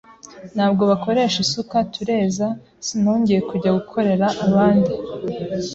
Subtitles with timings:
[0.55, 2.47] ntabwo bakoresha isuka, tureza
[2.85, 4.91] sinongeye kujya gukorera abanda